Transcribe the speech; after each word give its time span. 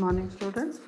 morning 0.00 0.28
students 0.34 0.78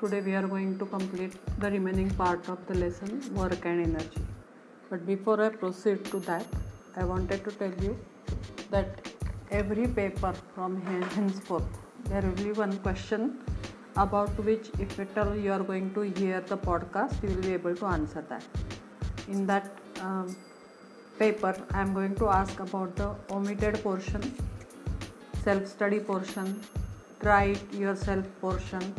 today 0.00 0.18
we 0.26 0.32
are 0.38 0.46
going 0.50 0.72
to 0.80 0.86
complete 0.90 1.32
the 1.62 1.68
remaining 1.74 2.10
part 2.18 2.48
of 2.52 2.58
the 2.68 2.74
lesson 2.74 3.10
work 3.34 3.64
and 3.64 3.86
energy. 3.86 4.20
But 4.90 5.06
before 5.06 5.42
i 5.44 5.48
proceed 5.62 6.04
to 6.10 6.20
that 6.28 6.46
i 6.96 7.04
wanted 7.12 7.42
to 7.46 7.54
tell 7.62 7.74
you 7.86 7.96
that 8.74 9.10
every 9.50 9.88
paper 9.96 10.32
from 10.54 10.76
henceforth 11.16 11.80
there 12.10 12.22
will 12.22 12.44
be 12.44 12.52
one 12.60 12.76
question 12.86 13.26
about 13.96 14.44
which 14.50 14.70
if 14.78 15.00
at 15.06 15.18
all 15.24 15.34
you 15.34 15.50
are 15.56 15.64
going 15.72 15.92
to 15.98 16.06
hear 16.20 16.40
the 16.52 16.60
podcast 16.68 17.20
you 17.24 17.34
will 17.34 17.44
be 17.48 17.54
able 17.54 17.74
to 17.82 17.86
answer 17.86 18.24
that. 18.28 18.44
In 19.26 19.46
that 19.48 19.66
um, 20.00 20.36
paper 21.18 21.56
i 21.72 21.80
am 21.80 21.92
going 21.92 22.14
to 22.22 22.28
ask 22.38 22.64
about 22.68 22.94
the 23.02 23.10
omitted 23.30 23.82
portion 23.82 24.32
self 25.42 25.66
study 25.76 25.98
portion 25.98 26.60
try 27.20 27.44
it 27.56 27.74
yourself 27.74 28.24
portion 28.40 28.94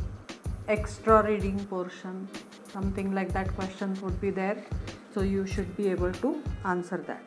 extra 0.68 1.24
reading 1.24 1.60
portion 1.66 2.28
something 2.76 3.14
like 3.14 3.32
that 3.32 3.54
questions 3.56 4.02
would 4.02 4.20
be 4.20 4.30
there. 4.30 4.64
So 5.14 5.22
you 5.22 5.46
should 5.48 5.76
be 5.78 5.88
able 5.90 6.12
to 6.24 6.42
answer 6.66 6.98
that. 7.08 7.24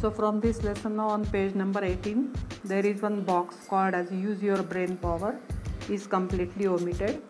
So 0.00 0.10
from 0.10 0.40
this 0.40 0.62
lesson 0.62 0.98
on 1.00 1.24
page 1.26 1.54
number 1.54 1.82
18 1.82 2.32
there 2.64 2.84
is 2.84 3.00
one 3.00 3.22
box 3.22 3.56
called 3.68 3.94
as 3.94 4.10
use 4.12 4.42
your 4.42 4.62
brain 4.62 4.96
power 4.96 5.38
is 5.88 6.06
completely 6.06 6.66
omitted. 6.66 7.22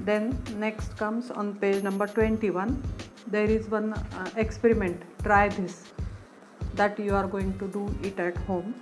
Then 0.00 0.38
next 0.56 0.96
comes 0.96 1.30
on 1.30 1.54
page 1.56 1.82
number 1.82 2.06
21 2.06 2.82
there 3.26 3.50
is 3.58 3.68
one 3.68 3.92
uh, 3.92 4.30
experiment. 4.36 5.02
Try 5.22 5.48
this 5.48 5.84
that 6.74 6.98
you 6.98 7.14
are 7.14 7.26
going 7.26 7.58
to 7.58 7.68
do 7.68 7.84
it 8.02 8.18
at 8.20 8.36
home 8.48 8.74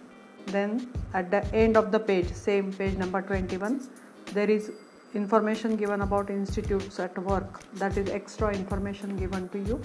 then 0.46 0.88
at 1.14 1.30
the 1.30 1.44
end 1.54 1.76
of 1.76 1.90
the 1.90 1.98
page 1.98 2.32
same 2.32 2.72
page 2.72 2.96
number 2.96 3.22
21 3.22 3.80
there 4.32 4.50
is 4.50 4.72
information 5.14 5.76
given 5.76 6.00
about 6.02 6.30
institutes 6.30 6.98
at 6.98 7.16
work. 7.18 7.60
That 7.74 7.96
is 7.96 8.10
extra 8.10 8.52
information 8.52 9.16
given 9.16 9.48
to 9.50 9.58
you. 9.58 9.80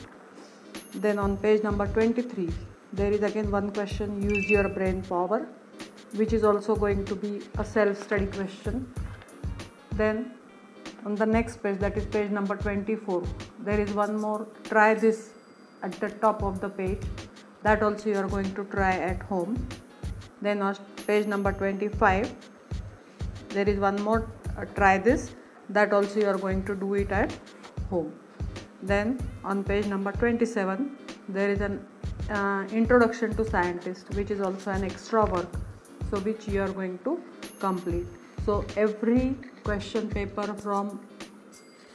Then 0.96 1.20
on 1.20 1.38
page 1.38 1.64
number 1.64 1.88
23 1.88 2.50
there 2.94 3.12
is 3.12 3.22
again 3.22 3.52
one 3.52 3.72
question 3.72 4.22
use 4.22 4.50
your 4.50 4.68
brain 4.70 5.04
power 5.04 5.48
which 6.16 6.34
is 6.34 6.44
also 6.44 6.76
going 6.76 7.06
to 7.06 7.16
be 7.16 7.42
a 7.58 7.64
self 7.64 8.02
study 8.02 8.26
question. 8.26 8.92
Then 9.92 10.32
on 11.06 11.16
the 11.16 11.26
next 11.26 11.62
page 11.62 11.80
that 11.80 11.98
is 11.98 12.06
page 12.06 12.32
number 12.32 12.56
24 12.56 13.24
there 13.60 13.80
is 13.80 13.94
one 13.94 14.20
more 14.20 14.48
try 14.64 14.94
this 14.96 15.30
at 15.84 15.92
the 16.00 16.10
top 16.10 16.42
of 16.42 16.60
the 16.60 16.70
page. 16.70 17.02
That 17.62 17.84
also 17.84 18.10
you 18.10 18.16
are 18.16 18.28
going 18.28 18.54
to 18.56 18.64
try 18.66 18.94
at 18.94 19.22
home 19.24 19.68
then 20.42 20.62
on 20.62 20.76
page 21.08 21.28
number 21.28 21.52
25 21.52 22.34
there 23.50 23.68
is 23.68 23.80
one 23.80 24.02
more 24.02 24.30
uh, 24.58 24.66
try 24.76 24.98
this. 24.98 25.32
That 25.70 25.94
also 25.94 26.20
you 26.20 26.28
are 26.28 26.38
going 26.38 26.64
to 26.66 26.76
do 26.76 26.94
it 26.96 27.12
at 27.12 27.32
home. 27.90 28.14
Then 28.82 29.20
on 29.44 29.64
page 29.64 29.86
number 29.86 30.12
27 30.12 30.98
there 31.28 31.50
is 31.50 31.62
an 31.62 31.86
uh, 32.30 32.66
introduction 32.72 33.36
to 33.36 33.50
scientist 33.50 34.10
which 34.16 34.32
is 34.32 34.42
also 34.42 34.72
an 34.72 34.84
extra 34.84 35.26
work 35.26 35.50
so 36.10 36.20
which 36.20 36.48
you 36.48 36.62
are 36.62 36.70
going 36.70 37.00
to 37.04 37.22
complete. 37.60 38.08
So 38.46 38.66
every 38.76 39.36
question 39.64 40.10
paper 40.10 40.54
from 40.54 41.00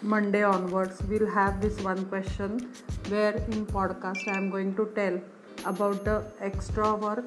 monday 0.02 0.42
onwards 0.42 1.00
will 1.10 1.26
have 1.34 1.60
this 1.62 1.80
one 1.80 2.04
question 2.06 2.58
where 3.08 3.36
in 3.54 3.64
podcast 3.64 4.28
i 4.32 4.36
am 4.36 4.50
going 4.50 4.74
to 4.80 4.84
tell 4.96 5.18
about 5.70 6.04
the 6.04 6.16
extra 6.48 6.94
work 6.94 7.24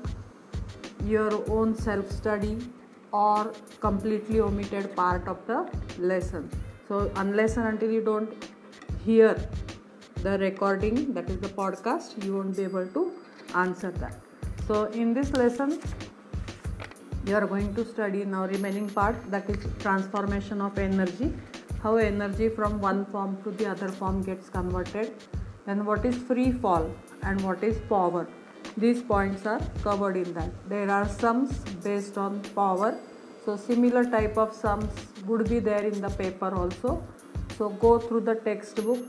your 1.06 1.31
own 1.50 1.76
self 1.76 2.12
study 2.12 2.58
or 3.12 3.53
completely 3.80 4.40
omitted 4.42 4.95
part 4.95 5.28
of 5.28 5.45
the 5.48 5.70
lesson. 5.98 6.50
So 6.88 7.11
unless 7.16 7.58
and 7.58 7.67
until 7.67 7.92
you 7.92 8.04
don't 8.04 8.48
hear 9.05 9.36
the 10.23 10.38
recording 10.39 11.14
that 11.14 11.30
is 11.30 11.38
the 11.38 11.49
podcast 11.49 12.23
you 12.23 12.36
won't 12.36 12.58
be 12.58 12.64
able 12.64 12.88
to 12.88 13.11
answer 13.55 13.92
that. 13.92 14.16
So 14.67 14.86
in 14.86 15.14
this 15.14 15.32
lesson 15.33 15.80
you 17.26 17.36
are 17.36 17.45
going 17.45 17.73
to 17.76 17.86
study 17.86 18.23
now 18.26 18.45
remaining 18.45 18.89
part 18.89 19.16
that 19.32 19.49
is 19.49 19.66
transformation 19.80 20.61
of 20.61 20.77
energy. 20.77 21.33
How 21.83 21.95
energy 21.98 22.49
from 22.49 22.82
one 22.82 23.05
form 23.05 23.42
to 23.43 23.52
the 23.52 23.70
other 23.70 23.89
form 23.89 24.23
gets 24.23 24.49
converted. 24.49 25.14
Then 25.66 25.86
what 25.86 26.05
is 26.05 26.16
free 26.16 26.52
fall 26.52 26.89
and 27.22 27.42
what 27.42 27.64
is 27.64 27.77
power 27.89 28.27
these 28.77 29.02
points 29.02 29.45
are 29.45 29.61
covered 29.83 30.17
in 30.17 30.33
that. 30.33 30.52
There 30.70 30.89
are 30.89 31.08
sums 31.08 31.58
based 31.83 32.17
on 32.17 32.42
power. 32.55 32.99
So 33.43 33.58
similar 33.58 34.04
type 34.05 34.38
of 34.38 34.54
sums 34.54 34.93
would 35.26 35.49
be 35.49 35.60
there 35.60 35.83
in 35.83 35.99
the 36.02 36.10
paper 36.10 36.54
also. 36.54 37.04
So 37.58 37.70
go 37.70 37.98
through 37.98 38.21
the 38.21 38.36
textbook 38.36 38.99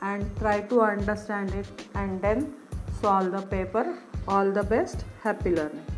and 0.00 0.24
try 0.38 0.60
to 0.60 0.80
understand 0.82 1.50
it 1.54 1.66
and 1.94 2.22
then 2.22 2.54
solve 3.00 3.32
the 3.32 3.42
paper. 3.42 3.98
All 4.28 4.50
the 4.52 4.62
best. 4.62 5.04
Happy 5.22 5.50
learning 5.50 5.95